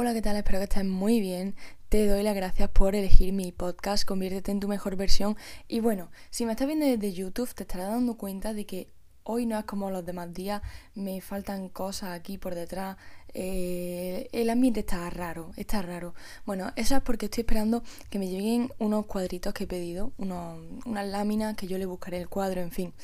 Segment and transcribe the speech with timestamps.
[0.00, 0.36] Hola, ¿qué tal?
[0.36, 1.56] Espero que estés muy bien.
[1.88, 5.36] Te doy las gracias por elegir mi podcast, conviértete en tu mejor versión.
[5.66, 8.92] Y bueno, si me estás viendo desde YouTube, te estarás dando cuenta de que
[9.24, 10.62] hoy no es como los demás días,
[10.94, 12.96] me faltan cosas aquí por detrás,
[13.34, 16.14] eh, el ambiente está raro, está raro.
[16.46, 21.08] Bueno, eso es porque estoy esperando que me lleguen unos cuadritos que he pedido, unas
[21.08, 22.94] láminas que yo le buscaré el cuadro, en fin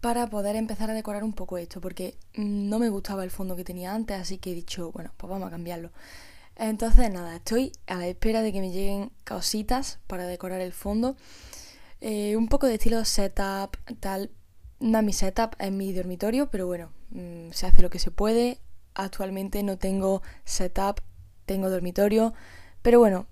[0.00, 3.64] para poder empezar a decorar un poco esto, porque no me gustaba el fondo que
[3.64, 5.90] tenía antes, así que he dicho, bueno, pues vamos a cambiarlo.
[6.56, 11.16] Entonces, nada, estoy a la espera de que me lleguen cositas para decorar el fondo.
[12.00, 14.30] Eh, un poco de estilo setup, tal.
[14.78, 18.58] No mi setup es mi dormitorio, pero bueno, mm, se hace lo que se puede.
[18.94, 21.00] Actualmente no tengo setup,
[21.46, 22.34] tengo dormitorio,
[22.82, 23.26] pero bueno,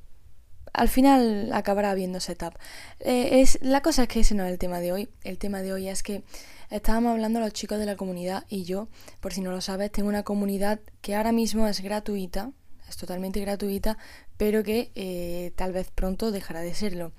[0.72, 2.54] al final acabará habiendo setup.
[3.00, 5.08] Eh, es, la cosa es que ese no es el tema de hoy.
[5.22, 6.22] El tema de hoy es que
[6.70, 8.88] estábamos hablando los chicos de la comunidad y yo,
[9.20, 12.52] por si no lo sabes, tengo una comunidad que ahora mismo es gratuita,
[12.88, 13.98] es totalmente gratuita,
[14.36, 17.12] pero que eh, tal vez pronto dejará de serlo.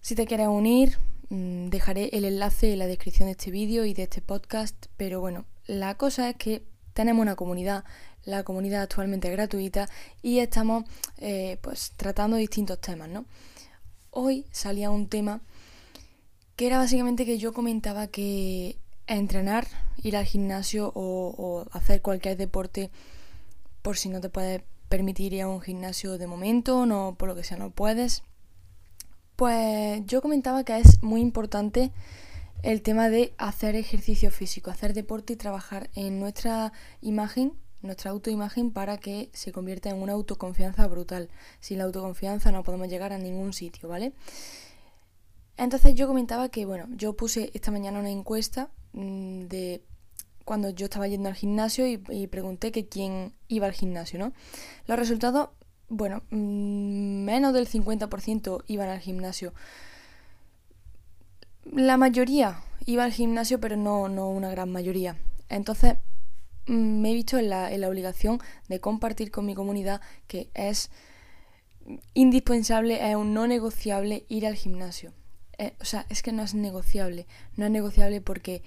[0.00, 3.94] Si te quieres unir, mm, dejaré el enlace en la descripción de este vídeo y
[3.94, 6.62] de este podcast, pero bueno, la cosa es que
[6.92, 7.84] tenemos una comunidad,
[8.24, 9.88] la comunidad actualmente es gratuita
[10.22, 10.84] y estamos
[11.18, 13.24] eh, pues tratando distintos temas, ¿no?
[14.10, 15.40] Hoy salía un tema
[16.56, 19.66] que era básicamente que yo comentaba que entrenar,
[20.02, 22.90] ir al gimnasio o, hacer cualquier deporte,
[23.82, 27.34] por si no te puedes permitir ir a un gimnasio de momento, no por lo
[27.34, 28.22] que sea no puedes,
[29.36, 31.92] pues yo comentaba que es muy importante
[32.62, 38.72] el tema de hacer ejercicio físico, hacer deporte y trabajar en nuestra imagen, nuestra autoimagen
[38.72, 41.28] para que se convierta en una autoconfianza brutal.
[41.60, 44.14] Sin la autoconfianza no podemos llegar a ningún sitio, ¿vale?
[45.56, 49.82] Entonces yo comentaba que, bueno, yo puse esta mañana una encuesta mm, de
[50.44, 54.32] cuando yo estaba yendo al gimnasio y, pregunté que quién iba al gimnasio, ¿no?
[54.86, 55.48] Los resultados,
[55.88, 59.54] bueno, mm, menos del 50% iban al gimnasio.
[61.64, 65.16] La mayoría iba al gimnasio, pero no, no una gran mayoría.
[65.48, 65.96] Entonces
[66.66, 68.38] mm, me he visto en la, en la obligación
[68.68, 70.90] de compartir con mi comunidad que es
[72.14, 75.12] indispensable, es un no negociable ir al gimnasio.
[75.58, 77.26] Eh, o sea, es que no es negociable.
[77.56, 78.62] No es negociable porque,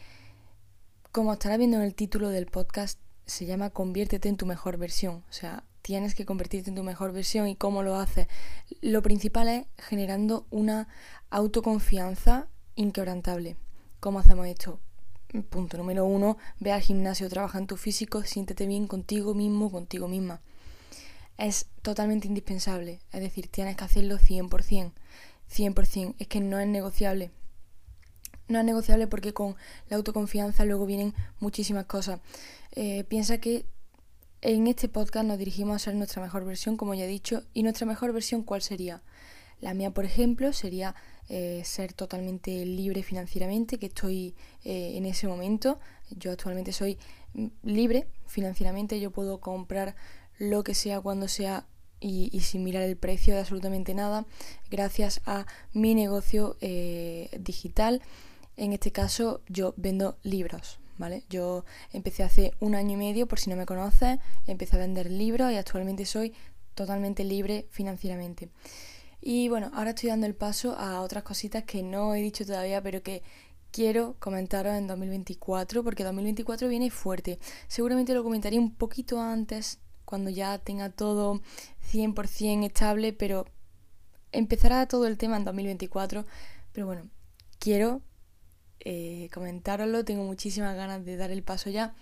[1.12, 5.24] como estará viendo en el título del podcast, se llama Conviértete en tu mejor versión.
[5.30, 8.28] O sea, tienes que convertirte en tu mejor versión y cómo lo haces.
[8.82, 10.88] Lo principal es generando una
[11.30, 13.58] autoconfianza inquebrantable.
[14.00, 14.80] ¿Cómo hacemos esto?
[15.50, 20.08] Punto número uno, ve al gimnasio, trabaja en tu físico, siéntete bien contigo mismo, contigo
[20.08, 20.42] misma.
[21.38, 24.92] Es totalmente indispensable, es decir, tienes que hacerlo 100%.
[25.52, 27.32] 100%, es que no es negociable.
[28.48, 29.56] No es negociable porque con
[29.90, 32.20] la autoconfianza luego vienen muchísimas cosas.
[32.72, 33.66] Eh, piensa que
[34.42, 37.64] en este podcast nos dirigimos a ser nuestra mejor versión, como ya he dicho, y
[37.64, 39.02] nuestra mejor versión, ¿cuál sería?
[39.60, 40.96] La mía, por ejemplo, sería
[41.28, 45.80] eh, ser totalmente libre financieramente, que estoy eh, en ese momento.
[46.10, 46.98] Yo actualmente soy
[47.34, 49.96] mm, libre financieramente, yo puedo comprar
[50.38, 51.68] lo que sea cuando sea
[52.00, 54.26] y, sin mirar el precio de absolutamente nada,
[54.70, 58.02] gracias a mi negocio eh, digital.
[58.58, 61.24] En este caso yo vendo libros, ¿vale?
[61.30, 65.10] Yo empecé hace un año y medio, por si no me conoces, empecé a vender
[65.10, 66.34] libros y actualmente soy
[66.76, 68.50] totalmente libre financieramente.
[69.22, 72.82] Y bueno, ahora estoy dando el paso a otras cositas que no he dicho todavía,
[72.82, 73.22] pero que
[73.72, 77.40] quiero comentaros en 2024, porque 2024 viene fuerte.
[77.68, 81.40] Seguramente lo comentaré un poquito antes cuando ya tenga todo
[81.94, 83.46] 100% estable, pero
[84.32, 86.26] empezará todo el tema en 2024.
[86.74, 87.08] Pero bueno,
[87.60, 88.02] quiero
[88.80, 91.94] eh, comentároslo, tengo muchísimas ganas de dar el paso ya,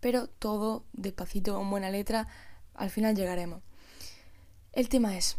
[0.00, 2.28] pero todo despacito, con buena letra,
[2.74, 3.62] al final llegaremos.
[4.72, 5.38] El tema es,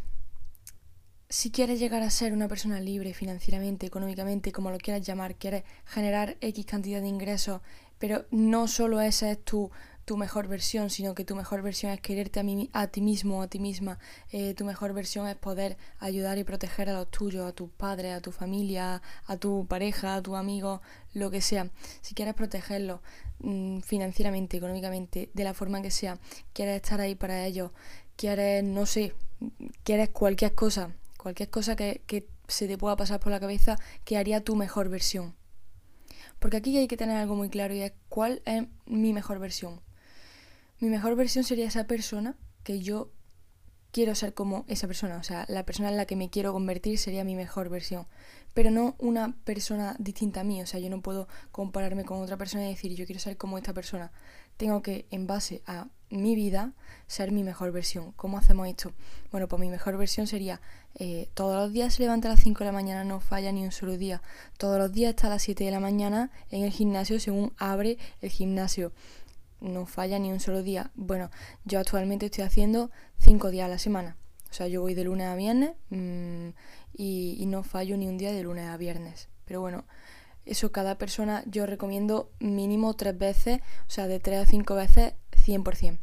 [1.30, 5.66] si quieres llegar a ser una persona libre financieramente, económicamente, como lo quieras llamar, quieres
[5.86, 7.62] generar X cantidad de ingresos,
[8.00, 9.70] pero no solo esa es tu
[10.08, 13.42] tu mejor versión, sino que tu mejor versión es quererte a, mí, a ti mismo,
[13.42, 14.00] a ti misma.
[14.32, 18.14] Eh, tu mejor versión es poder ayudar y proteger a los tuyos, a tus padres,
[18.14, 20.82] a tu familia, a tu pareja, a tu amigo,
[21.14, 21.72] lo que sea.
[22.00, 23.02] Si quieres protegerlos
[23.40, 26.18] mm, financieramente, económicamente, de la forma que sea,
[26.54, 27.72] quieres estar ahí para ellos,
[28.16, 29.14] quieres, no sé,
[29.84, 34.16] quieres cualquier cosa, cualquier cosa que, que se te pueda pasar por la cabeza que
[34.16, 35.36] haría tu mejor versión.
[36.40, 39.86] Porque aquí hay que tener algo muy claro y es cuál es mi mejor versión.
[40.80, 43.12] Mi mejor versión sería esa persona que yo
[43.92, 45.18] quiero ser como esa persona.
[45.18, 48.06] O sea, la persona en la que me quiero convertir sería mi mejor versión.
[48.54, 50.62] Pero no una persona distinta a mí.
[50.62, 53.58] O sea, yo no puedo compararme con otra persona y decir yo quiero ser como
[53.58, 54.12] esta persona.
[54.58, 56.74] Tengo que, en base a mi vida
[57.08, 58.12] ser mi mejor versión.
[58.12, 58.94] ¿Cómo hacemos esto?
[59.32, 60.62] Bueno, pues mi mejor versión sería
[60.96, 63.64] eh, todos los días se levanta a las 5 de la mañana, no falla ni
[63.64, 64.22] un solo día.
[64.58, 67.98] Todos los días está a las 7 de la mañana en el gimnasio según abre
[68.22, 68.92] el gimnasio.
[69.60, 70.92] No falla ni un solo día.
[70.96, 71.32] Bueno,
[71.66, 74.18] yo actualmente estoy haciendo 5 días a la semana.
[74.50, 76.50] O sea, yo voy de lunes a viernes mm,
[76.94, 79.30] y, y no fallo ni un día de lunes a viernes.
[79.46, 79.86] Pero bueno,
[80.46, 85.14] eso cada persona yo recomiendo mínimo tres veces, o sea, de tres a cinco veces
[85.46, 86.00] 100%.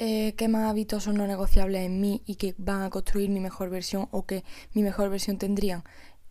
[0.00, 3.38] Eh, ¿Qué más hábitos son no negociables en mí y que van a construir mi
[3.38, 5.84] mejor versión o que mi mejor versión tendrían?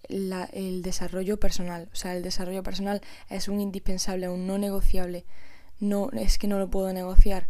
[0.09, 1.89] el desarrollo personal.
[1.93, 5.25] O sea, el desarrollo personal es un indispensable, un no negociable.
[5.79, 7.47] No, es que no lo puedo negociar.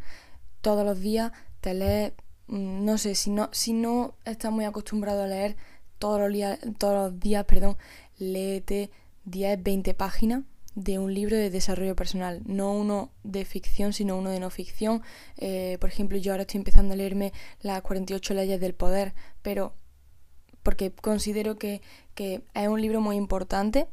[0.62, 1.32] Todos los días
[1.62, 2.14] te lees,
[2.48, 5.56] mm, no sé, si no, si no estás muy acostumbrado a leer
[6.00, 7.78] todos los días, todos los días, perdón,
[8.18, 8.92] léete
[9.26, 10.44] 10, 20 páginas
[10.76, 15.02] de un libro de desarrollo personal, no uno de ficción, sino uno de no ficción.
[15.38, 17.32] Eh, por ejemplo, yo ahora estoy empezando a leerme
[17.62, 19.76] las 48 leyes del poder, pero
[20.64, 21.82] porque considero que,
[22.16, 23.88] es un libro muy importante.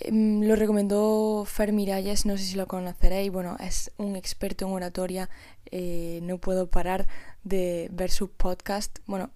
[0.00, 4.72] Em, lo recomendó Fer Miralles, no sé si lo conoceréis, bueno, es un experto en
[4.72, 5.28] oratoria,
[5.70, 7.06] eh, no puedo parar
[7.44, 9.00] de ver sus podcasts.
[9.06, 9.30] Bueno,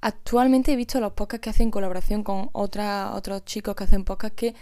[0.00, 4.36] actualmente he visto los podcasts que hacen colaboración con otra, otros chicos que hacen podcasts
[4.36, 4.54] que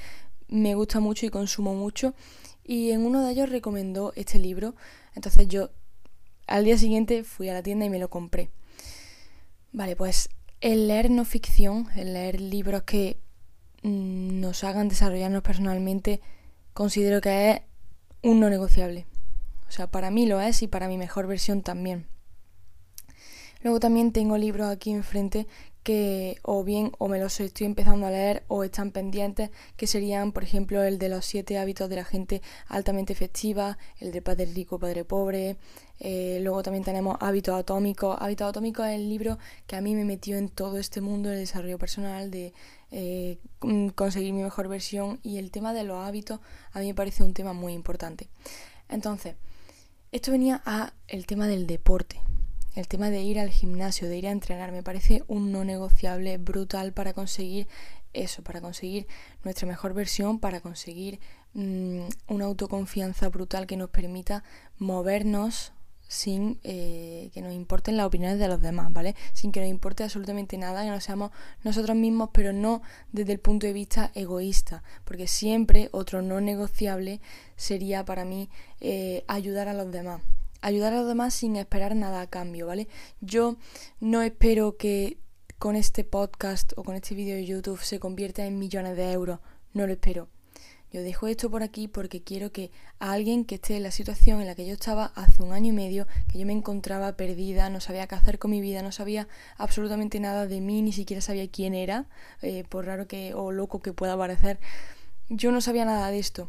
[0.49, 2.15] me gusta mucho y consumo mucho.
[2.65, 4.75] Y en uno de ellos recomendó este libro.
[5.15, 5.71] Entonces yo
[6.47, 8.51] al día siguiente fui a la tienda y me lo compré.
[9.73, 10.29] Vale, pues
[10.61, 13.19] el leer no ficción, el leer libros que
[13.87, 16.21] nos hagan desarrollarnos personalmente,
[16.73, 17.61] considero que es
[18.23, 19.07] un no negociable.
[19.69, 22.07] O sea, para mí lo es y para mi mejor versión también.
[23.67, 25.49] Luego también tengo libros aquí enfrente
[25.83, 30.31] que o bien o me los estoy empezando a leer o están pendientes, que serían,
[30.31, 34.47] por ejemplo, el de los siete hábitos de la gente altamente efectiva, el de Padre
[34.55, 35.57] Rico, Padre Pobre.
[35.99, 38.17] Eh, luego también tenemos Hábitos Atómicos.
[38.21, 39.37] Hábitos Atómicos es el libro
[39.67, 42.53] que a mí me metió en todo este mundo del desarrollo personal, de
[42.93, 43.39] eh,
[43.97, 46.39] conseguir mi mejor versión y el tema de los hábitos
[46.71, 48.29] a mí me parece un tema muy importante.
[48.89, 49.35] Entonces,
[50.13, 52.21] esto venía a el tema del deporte
[52.77, 56.37] el tema de ir al gimnasio, de ir a entrenar, me parece un no negociable
[56.37, 57.67] brutal para conseguir
[58.13, 59.07] eso, para conseguir
[59.45, 61.19] nuestra mejor versión, para conseguir
[61.55, 64.45] mm, una autoconfianza brutal que nos permita
[64.79, 65.73] movernos
[66.07, 69.17] sin eh, que nos importen las opiniones de los demás, ¿vale?
[69.33, 71.33] Sin que nos importe absolutamente nada, que no seamos
[71.65, 77.21] nosotros mismos, pero no desde el punto de vista egoísta, porque siempre otro no negociable
[77.57, 78.49] sería para mí
[78.81, 80.21] eh, ayudar a los demás
[80.61, 82.89] ayudar a los demás sin esperar nada a cambio, ¿vale?
[83.21, 83.57] Yo
[84.01, 85.19] no espero que
[85.59, 89.41] con este podcast o con este vídeo de YouTube se convierta en millones de euros,
[89.73, 90.29] no lo espero.
[90.93, 92.71] Yo dejo esto por aquí porque quiero que
[93.01, 95.71] a alguien que esté en la situación en la que yo estaba hace un año
[95.71, 98.93] y medio, que yo me encontraba perdida, no sabía qué hacer con mi vida, no
[98.93, 99.27] sabía
[99.59, 102.07] absolutamente nada de mí, ni siquiera sabía quién era,
[102.41, 104.61] eh, por raro que o loco que pueda parecer,
[105.29, 106.49] yo no sabía nada de esto.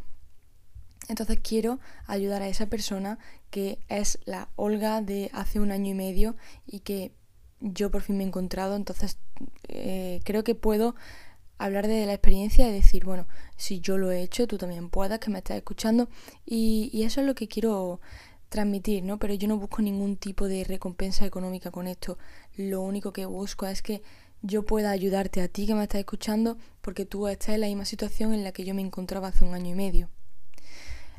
[1.07, 3.17] Entonces quiero ayudar a esa persona
[3.49, 7.11] que es la Olga de hace un año y medio y que
[7.59, 8.75] yo por fin me he encontrado.
[8.75, 9.17] Entonces
[9.67, 10.95] eh, creo que puedo
[11.57, 15.19] hablar de la experiencia y decir, bueno, si yo lo he hecho, tú también puedas,
[15.19, 16.09] que me estás escuchando.
[16.45, 17.99] Y, y eso es lo que quiero
[18.49, 19.17] transmitir, ¿no?
[19.19, 22.17] Pero yo no busco ningún tipo de recompensa económica con esto.
[22.55, 24.01] Lo único que busco es que
[24.41, 27.85] yo pueda ayudarte a ti que me estás escuchando porque tú estás en la misma
[27.85, 30.09] situación en la que yo me encontraba hace un año y medio.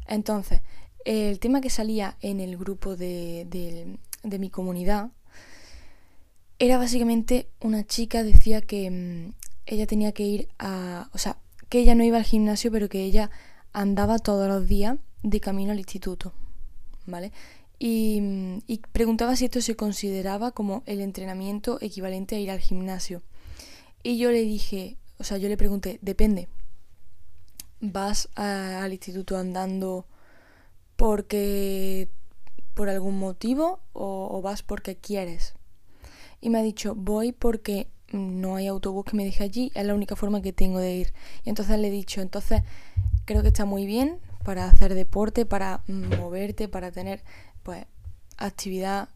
[0.09, 0.62] Entonces,
[1.05, 5.11] el tema que salía en el grupo de, mi comunidad
[6.59, 9.33] era básicamente una chica decía que mm,
[9.67, 11.09] ella tenía que ir a...
[11.12, 11.38] O sea,
[11.69, 13.31] que ella no iba al gimnasio, pero que ella
[13.73, 16.33] andaba todos los días de camino al instituto,
[17.07, 17.31] ¿vale?
[17.79, 22.61] Y, mm, y, preguntaba si esto se consideraba como el entrenamiento equivalente a ir al
[22.61, 23.23] gimnasio.
[24.03, 26.49] Y yo le dije, o sea, yo le pregunté, depende,
[27.81, 30.07] vas al instituto andando
[30.97, 32.09] porque
[32.75, 35.55] por algún motivo o, vas porque quieres.
[36.41, 39.95] Y me ha dicho, voy porque no hay autobús que me deje allí, es la
[39.95, 41.15] única forma que tengo de ir.
[41.45, 42.63] Y entonces le he dicho, entonces
[43.25, 47.23] creo que está muy bien para hacer deporte, para moverte, para tener
[47.63, 47.85] pues
[48.37, 49.09] actividad,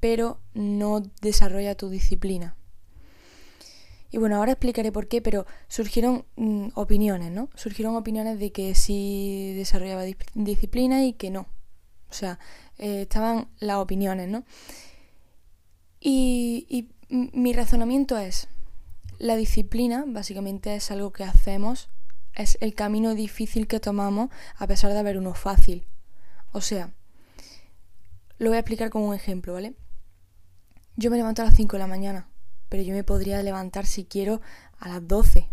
[0.00, 2.56] pero no desarrolla tu disciplina.
[4.14, 7.50] Y bueno, ahora explicaré por qué, pero surgieron mm, opiniones, ¿no?
[7.56, 10.04] Surgieron opiniones de que sí desarrollaba
[10.34, 11.48] disciplina y que no.
[12.10, 12.38] O sea,
[12.78, 14.44] eh, estaban las opiniones, ¿no?
[15.98, 18.46] Y, y mi razonamiento es,
[19.18, 21.88] la disciplina básicamente es algo que hacemos,
[22.36, 25.88] es el camino difícil que tomamos a pesar de haber uno fácil.
[26.52, 26.94] O sea,
[28.38, 29.74] Lo voy a explicar con un ejemplo, ¿vale?
[30.94, 32.28] Yo me levanto a las 5 de la mañana,
[32.74, 34.40] pero yo me podría levantar si quiero
[34.80, 35.48] a las 12.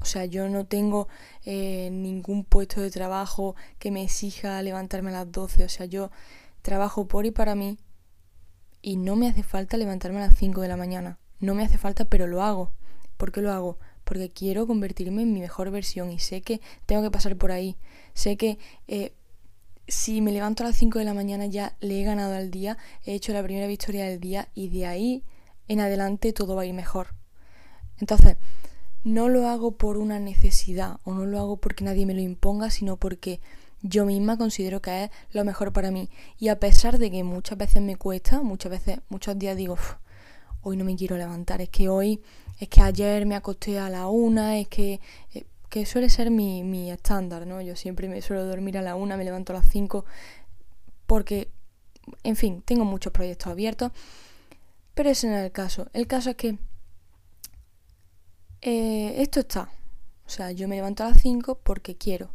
[0.00, 1.06] O sea, yo no tengo
[1.44, 5.64] eh, ningún puesto de trabajo que me exija levantarme a las 12.
[5.64, 6.10] O sea, yo
[6.62, 7.76] trabajo por y para mí
[8.80, 11.18] y no me hace falta levantarme a las 5 de la mañana.
[11.40, 12.72] No me hace falta, pero lo hago.
[13.18, 13.78] ¿Por qué lo hago?
[14.04, 17.76] Porque quiero convertirme en mi mejor versión y sé que tengo que pasar por ahí.
[18.14, 19.12] Sé que eh,
[19.88, 22.78] si me levanto a las 5 de la mañana ya le he ganado al día,
[23.04, 25.22] he hecho la primera victoria del día y de ahí
[25.70, 27.14] en adelante todo va a ir mejor.
[28.00, 28.36] Entonces,
[29.04, 32.70] no lo hago por una necesidad o no lo hago porque nadie me lo imponga,
[32.70, 33.40] sino porque
[33.80, 36.10] yo misma considero que es lo mejor para mí.
[36.40, 39.78] Y a pesar de que muchas veces me cuesta, muchas veces, muchos días digo,
[40.62, 42.20] hoy no me quiero levantar, es que hoy,
[42.58, 45.00] es que ayer me acosté a la una, es que,
[45.34, 47.60] eh, que suele ser mi, mi estándar, ¿no?
[47.60, 50.04] Yo siempre me suelo dormir a la una, me levanto a las cinco,
[51.06, 51.48] porque,
[52.24, 53.92] en fin, tengo muchos proyectos abiertos,
[54.94, 55.88] pero ese no es el caso.
[55.92, 56.58] El caso es que
[58.62, 59.70] eh, esto está.
[60.26, 62.30] O sea, yo me levanto a las 5 porque quiero.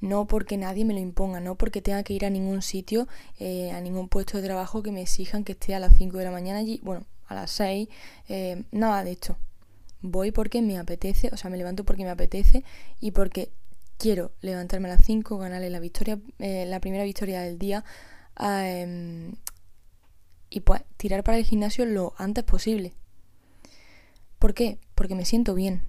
[0.00, 3.06] No porque nadie me lo imponga, no porque tenga que ir a ningún sitio,
[3.38, 6.24] eh, a ningún puesto de trabajo que me exijan que esté a las 5 de
[6.24, 7.88] la mañana allí, bueno, a las 6,
[8.28, 9.36] eh, nada de esto.
[10.00, 12.64] Voy porque me apetece, o sea, me levanto porque me apetece
[13.00, 13.52] y porque
[13.96, 17.84] quiero levantarme a las 5, ganarle la victoria, la primera victoria del día
[18.40, 19.36] em,
[20.52, 22.92] y pues tirar para el gimnasio lo antes posible.
[24.38, 24.78] ¿Por qué?
[24.94, 25.82] Porque me siento bien.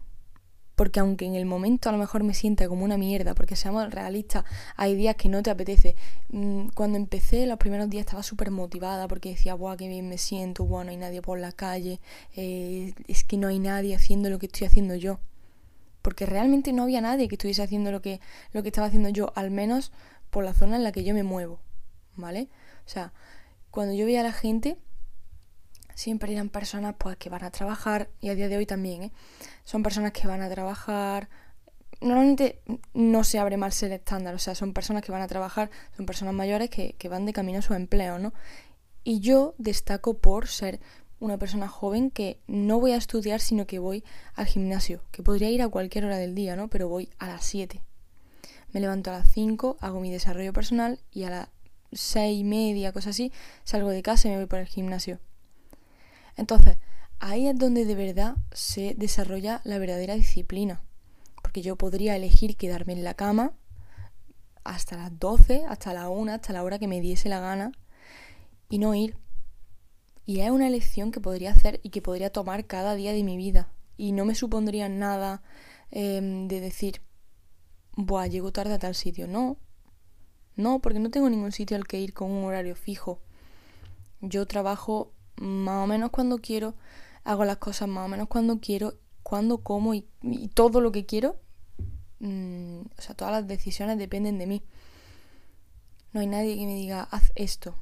[0.75, 3.91] Porque aunque en el momento a lo mejor me sienta como una mierda, porque seamos
[3.91, 4.46] realistas,
[4.77, 5.96] hay días que no te apetece.
[6.29, 10.17] Mm, cuando empecé los primeros días estaba súper motivada porque decía, guau, qué bien me
[10.17, 12.00] siento, guau, no hay nadie por la calle,
[12.36, 15.20] eh, es que no hay nadie haciendo lo que estoy haciendo yo.
[16.01, 18.22] Porque realmente no había nadie que estuviese haciendo lo que,
[18.53, 19.91] lo que estaba haciendo yo, al menos
[20.29, 21.60] por la zona en la que yo me muevo,
[22.15, 22.50] ¿vale?
[22.86, 23.13] O sea,
[23.74, 24.77] cuando yo veía a la gente,
[25.96, 29.12] siempre eran personas pues que van a trabajar y a día de hoy también, ¿eh?
[29.63, 31.27] Son personas que van a trabajar.
[32.00, 32.62] Normalmente
[32.94, 36.06] no se abre mal el estándar, o sea, son personas que van a trabajar, son
[36.06, 38.32] personas mayores que, que van de camino a su empleo, ¿no?
[39.03, 40.80] Y yo destaco por ser
[41.20, 44.03] una persona joven que no voy a estudiar, sino que voy
[44.36, 46.68] al gimnasio, que podría ir a cualquier hora del día, ¿no?
[46.68, 47.82] Pero voy a las 7.
[48.72, 51.52] Me levanto a las 5, hago mi desarrollo personal y a las
[51.95, 53.31] 6 y media, cosas así,
[53.63, 55.19] salgo de casa y me voy para el gimnasio.
[56.35, 56.77] Entonces,
[57.19, 60.81] ahí es donde de verdad se desarrolla la verdadera disciplina.
[61.41, 63.53] Porque yo podría elegir quedarme en la cama
[64.63, 67.71] hasta las 12, hasta la 1, hasta la hora que me diese la gana
[68.69, 69.17] y no ir.
[70.25, 73.38] Y es una elección que podría hacer y que podría tomar cada día de mi
[73.38, 73.69] vida.
[73.97, 75.43] Y no me supondría nada
[75.91, 77.01] em, de decir,
[77.95, 79.27] buah, llego tarde a tal sitio.
[79.27, 79.57] No,
[80.55, 83.19] no, porque no tengo ningún sitio al que ir con un horario fijo.
[84.22, 86.75] Yo trabajo más o menos cuando quiero,
[87.24, 90.05] hago las cosas más o menos cuando quiero, cuando como y,
[90.53, 91.38] todo lo que quiero.
[92.19, 94.63] Mm, o sea, todas las decisiones dependen de mí.
[96.12, 97.75] No hay nadie que me diga, haz esto.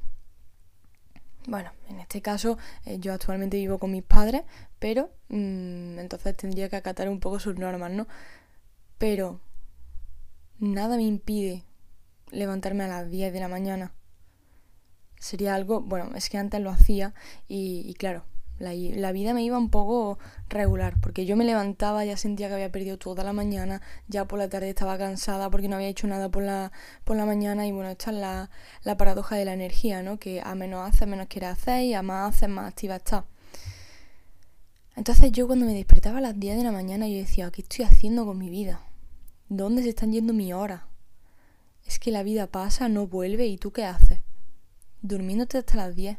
[1.46, 4.42] Bueno, en este caso eh, yo actualmente vivo con mis padres,
[4.78, 8.06] pero mm, entonces tendría que acatar un poco sus normas, ¿no?
[8.98, 9.40] Pero
[10.60, 11.64] nada me impide
[12.32, 13.92] levantarme a las 10 de la mañana
[15.22, 17.14] sería algo, bueno, es que antes lo hacía
[17.46, 18.24] y, claro,
[18.58, 22.72] la, vida me iba un poco regular, porque yo me levantaba, ya sentía que había
[22.72, 26.28] perdido toda la mañana, ya por la tarde estaba cansada porque no había hecho nada
[26.28, 26.72] por la,
[27.04, 28.50] por la mañana y bueno, esta es la,
[28.82, 30.18] la paradoja de la energía, ¿no?
[30.18, 33.24] Que a menos haces, menos quieres hacer y a más haces, más activa estás.
[34.96, 37.84] Entonces yo cuando me despertaba a las 10 de la mañana yo decía, ¿qué estoy
[37.84, 38.80] haciendo con mi vida?
[39.48, 40.82] ¿Dónde se están yendo mis horas?
[41.86, 44.20] Es que la vida pasa, no vuelve y tú qué haces?
[45.02, 46.16] durmiéndote hasta las 10,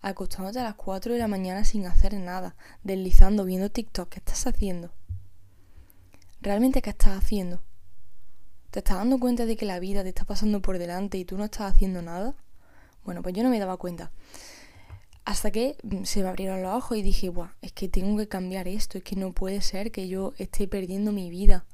[0.00, 4.46] acostándote a las 4 de la mañana sin hacer nada, deslizando, viendo TikTok, ¿qué estás
[4.46, 4.92] haciendo?
[6.40, 7.60] ¿Realmente qué estás haciendo?
[8.70, 11.36] ¿Te estás dando cuenta de que la vida te está pasando por delante y tú
[11.36, 12.36] no estás haciendo nada?
[13.04, 14.12] Bueno, pues yo no me daba cuenta.
[15.24, 18.28] Hasta que mm, se me abrieron los ojos y dije, Buah, es que tengo que
[18.28, 21.66] cambiar esto, es que no puede ser que yo esté perdiendo mi vida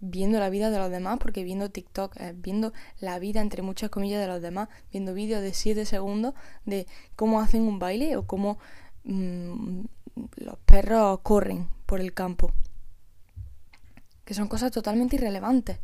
[0.00, 3.90] viendo la vida de los demás, porque viendo TikTok, eh, viendo la vida entre muchas
[3.90, 6.86] comillas de los demás, viendo vídeos de 7 segundos de
[7.16, 8.58] cómo hacen un baile o cómo
[9.04, 9.84] mm,
[10.36, 12.52] los perros corren por el campo.
[14.24, 15.78] Que son cosas totalmente irrelevantes.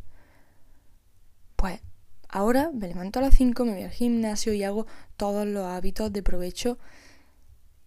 [1.55, 1.81] Pues
[2.29, 4.85] ahora me levanto a las 5, me voy al gimnasio y hago
[5.17, 6.77] todos los hábitos de provecho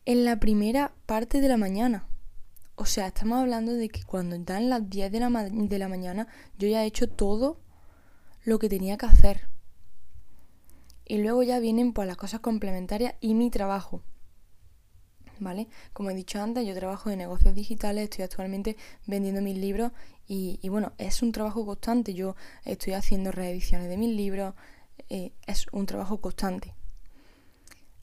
[0.05, 2.08] en la primera parte de la mañana.
[2.81, 6.29] O sea, estamos hablando de que cuando dan las 10 de la, de la mañana,
[6.59, 7.59] yo ya he hecho todo
[8.45, 9.49] lo que tenía que hacer.
[11.05, 14.01] Y luego ya vienen pues las cosas complementarias y mi trabajo.
[15.41, 15.67] ¿Vale?
[15.93, 19.91] Como he dicho antes, yo trabajo en negocios digitales, estoy actualmente vendiendo mis libros
[20.29, 22.15] y, bueno, es un trabajo constante.
[22.15, 24.55] Yo estoy haciendo reediciones de mis libros,
[25.09, 26.77] eh, es un trabajo constante.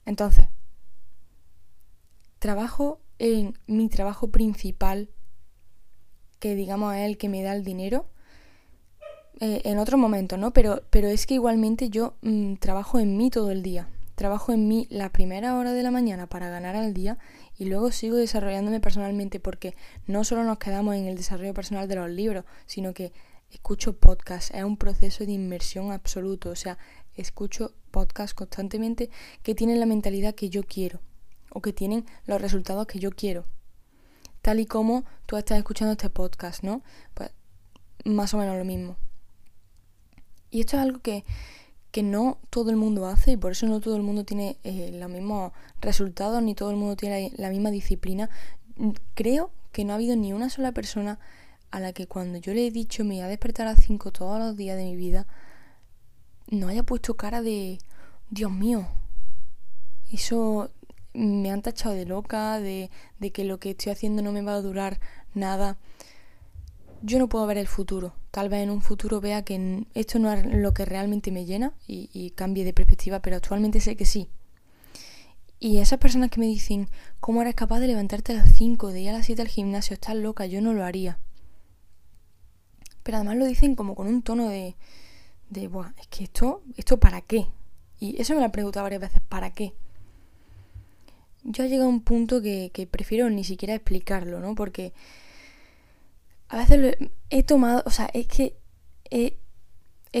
[0.04, 0.48] Entonces,
[2.38, 5.08] trabajo en mi trabajo principal,
[6.38, 8.06] que digamos es el que me da el dinero,
[9.40, 10.52] eh, en otro momento, ¿no?
[10.52, 13.88] Pero, pero es que igualmente yo mm, trabajo en mí todo el día.
[14.14, 17.18] Trabajo en mí la primera hora de la mañana para ganar al día
[17.58, 19.74] y luego sigo desarrollándome personalmente porque
[20.06, 23.12] no solo nos quedamos en el desarrollo personal de los libros, sino que
[23.50, 26.78] escucho podcast, es un proceso de inmersión absoluto, o sea,
[27.14, 29.10] escucho podcast constantemente
[29.42, 31.00] que tienen la mentalidad que yo quiero
[31.56, 33.46] o que tienen los resultados que yo quiero.
[34.42, 36.82] Tal y como tú estás escuchando este podcast, ¿no?
[37.14, 37.30] Pues
[38.04, 38.96] más o menos lo mismo.
[40.50, 41.24] Y esto es algo que,
[42.02, 45.08] no todo el mundo hace y por eso no todo el mundo tiene eh, los
[45.08, 48.28] mismos resultados ni todo el mundo tiene la, misma disciplina.
[49.14, 51.18] Creo que no ha habido ni una sola persona
[51.70, 54.12] a la que cuando yo le he dicho me voy a despertar a las 5
[54.12, 55.26] todos los días de mi vida,
[56.48, 57.78] no haya puesto cara de,
[58.28, 58.86] Dios mío,
[60.12, 60.70] eso
[61.16, 64.54] me han tachado de loca, de, de que lo que estoy haciendo no me va
[64.54, 65.00] a durar
[65.34, 65.78] nada
[67.02, 68.14] yo no puedo ver el futuro.
[68.30, 71.72] Tal vez en un futuro vea que esto no es lo que realmente me llena
[71.86, 74.28] y, cambie de perspectiva, pero actualmente sé que sí.
[75.58, 76.88] Y esas personas que me dicen,
[77.20, 79.94] ¿cómo eres capaz de levantarte a las 5, de ir a las 7 al gimnasio?
[79.94, 81.18] Estás loca, yo no lo haría.
[83.02, 84.76] Pero además lo dicen como con un tono de,
[85.48, 87.46] de Buah, es que esto, ¿esto para qué?
[88.00, 89.74] Y eso me lo he preguntado varias veces, ¿para qué?
[91.48, 94.56] Yo he llegado a un punto que, prefiero ni siquiera explicarlo, ¿no?
[94.56, 94.92] Porque
[96.48, 96.96] a veces
[97.30, 98.56] he tomado, o sea, es que
[99.10, 99.38] he,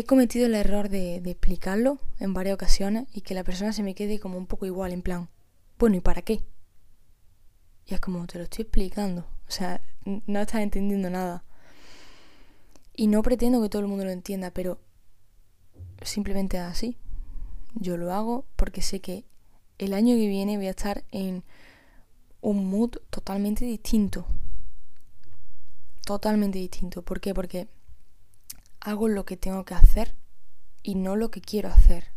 [0.04, 4.20] cometido el error de, explicarlo en varias ocasiones y que la persona se me quede
[4.20, 5.28] como un poco igual, en plan,
[5.80, 6.44] bueno, ¿y para qué?
[7.86, 11.44] Y es como, te lo estoy explicando, o sea, no estás entendiendo nada.
[12.94, 14.78] Y no pretendo que todo el mundo lo entienda, pero
[16.02, 16.96] simplemente así.
[17.74, 19.24] Yo lo hago porque sé que
[19.78, 21.44] el año que viene voy a estar en
[22.40, 24.26] un mood totalmente distinto
[26.06, 27.02] totalmente distinto.
[27.02, 27.34] ¿Por qué?
[27.34, 27.68] Porque
[28.80, 30.14] hago lo que tengo que hacer
[30.84, 32.12] y no lo que quiero hacer.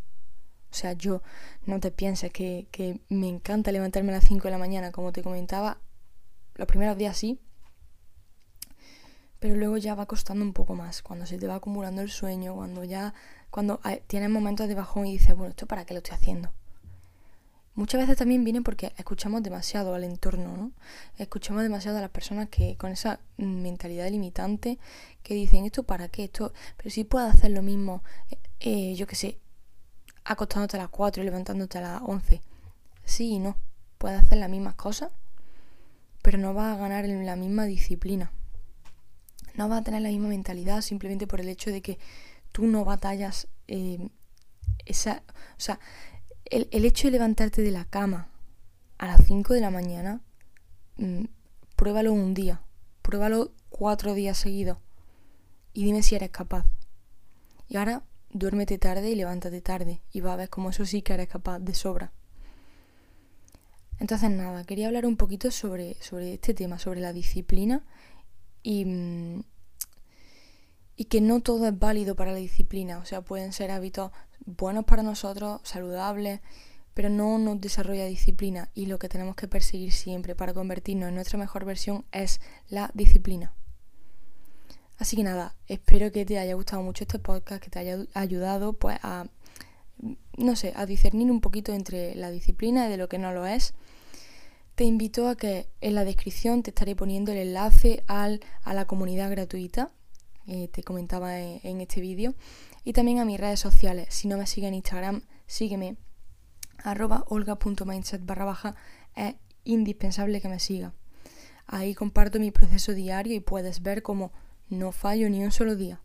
[0.72, 1.24] O sea, yo
[1.65, 2.67] no te pienses que,
[3.10, 5.80] me encanta levantarme a las 5 de la mañana, como te comentaba,
[6.54, 7.39] los primeros días sí,
[9.39, 12.54] pero luego ya va costando un poco más, cuando se te va acumulando el sueño,
[12.54, 13.15] cuando ya,
[13.50, 16.52] cuando tienes momentos de bajón y dices, bueno, ¿esto para qué lo estoy haciendo?
[17.75, 20.71] Muchas veces también viene porque escuchamos demasiado al entorno, ¿no?
[21.17, 24.79] Escuchamos demasiado a las personas que con esa mentalidad limitante
[25.23, 29.08] que dicen esto para qué, esto, pero si puedes hacer lo mismo, eh, eh, yo
[29.08, 29.39] qué sé,
[30.25, 32.41] acostándote a las 4 y levantándote a las 11.
[33.05, 33.55] Sí y no,
[33.97, 35.12] puedes hacer las mismas cosas,
[36.21, 38.32] pero no vas a ganar en la misma disciplina.
[39.55, 41.97] No vas a tener la misma mentalidad simplemente por el hecho de que
[42.51, 44.10] tú no batallas eh,
[44.86, 45.79] esa, o sea,
[46.49, 48.29] el, hecho de levantarte de la cama
[48.97, 50.21] a las 5 de la mañana,
[50.97, 51.25] mm,
[51.75, 52.62] pruébalo un día,
[53.01, 54.77] pruébalo cuatro días seguidos
[55.73, 56.65] y dime si eres capaz.
[57.67, 61.13] Y ahora duérmete tarde y levántate tarde y va a ver cómo eso sí que
[61.13, 62.12] eres capaz de sobra.
[63.99, 67.85] Entonces nada, quería hablar un poquito sobre, sobre este tema, sobre la disciplina
[68.63, 69.43] y, mm,
[70.99, 72.97] y que no todo es válido para la disciplina.
[72.97, 74.12] O sea, pueden ser hábitos
[74.45, 76.41] buenos para nosotros, saludables,
[76.93, 78.69] pero no nos desarrolla disciplina.
[78.75, 82.91] Y lo que tenemos que perseguir siempre para convertirnos en nuestra mejor versión es la
[82.93, 83.53] disciplina.
[84.97, 88.73] Así que nada, espero que te haya gustado mucho este podcast, que te haya ayudado
[88.73, 89.27] pues a,
[90.35, 93.47] no sé, a discernir un poquito entre la disciplina y de lo que no lo
[93.47, 93.73] es.
[94.75, 98.83] Te invito a que en la descripción te estaré poniendo el enlace al, a la
[98.83, 99.93] comunidad gratuita
[100.49, 102.35] eh, te comentaba en, este vídeo.
[102.83, 104.07] Y también a mis redes sociales.
[104.09, 105.97] Si no me sigues en Instagram, sígueme.
[106.83, 108.75] arroba olga.mindset barra baja.
[109.15, 110.93] Es indispensable que me siga.
[111.67, 114.31] Ahí comparto mi proceso diario y puedes ver cómo
[114.69, 116.01] no fallo ni un solo día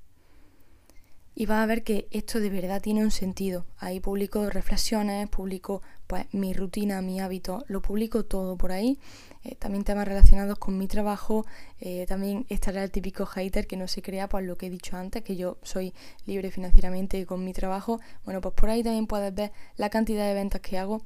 [1.35, 3.67] y vas a ver que esto de verdad tiene un sentido.
[3.79, 8.99] Ahí publico reflexiones, publico pues mi rutina, mi hábito, lo publico todo por ahí.
[9.43, 11.45] Eh, también temas relacionados con mi trabajo.
[11.81, 14.97] Eh, también estará el típico hater que no se crea por lo que he dicho
[14.97, 15.93] antes, que yo soy
[16.25, 18.01] libre financieramente con mi trabajo.
[18.25, 21.03] Bueno, pues por ahí también puedes ver la cantidad de ventas que hago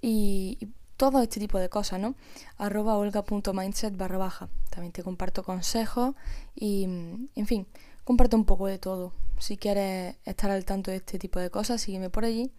[0.00, 0.58] y,
[0.96, 2.14] todo este tipo de cosas, ¿no?
[2.56, 4.48] arroba olga.mindset barra baja.
[4.70, 6.14] También te comparto consejos
[6.54, 7.66] y, en fin,
[8.02, 9.12] comparto un poco de todo.
[9.38, 12.52] Si quieres estar al tanto de este tipo de cosas, sígueme por allí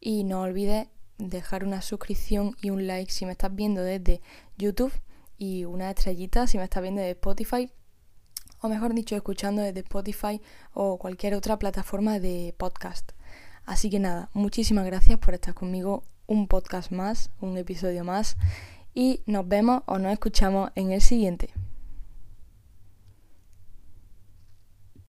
[0.00, 4.20] y no olvides dejar una suscripción y un like si me estás viendo desde
[4.56, 4.92] YouTube
[5.38, 7.70] y una estrellita si me estás viendo desde Spotify
[8.60, 10.40] o mejor dicho escuchando desde Spotify
[10.72, 13.12] o cualquier otra plataforma de podcast.
[13.64, 18.36] Así que nada, muchísimas gracias por estar conmigo un podcast más, un episodio más
[18.94, 21.50] y nos vemos o nos escuchamos en el siguiente.